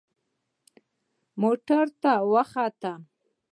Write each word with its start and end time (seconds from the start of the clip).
موټر 1.41 1.85
ته 2.01 2.13
وختم. 2.33 2.99